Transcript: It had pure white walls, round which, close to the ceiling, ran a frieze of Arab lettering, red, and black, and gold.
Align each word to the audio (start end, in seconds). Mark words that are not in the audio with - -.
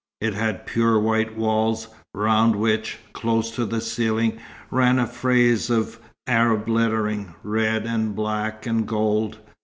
It 0.19 0.33
had 0.33 0.65
pure 0.65 0.99
white 0.99 1.37
walls, 1.37 1.89
round 2.15 2.55
which, 2.55 2.97
close 3.13 3.51
to 3.51 3.65
the 3.67 3.79
ceiling, 3.79 4.39
ran 4.71 4.97
a 4.97 5.05
frieze 5.05 5.69
of 5.69 5.99
Arab 6.25 6.67
lettering, 6.67 7.35
red, 7.43 7.85
and 7.85 8.15
black, 8.15 8.65
and 8.65 8.87
gold. 8.87 9.37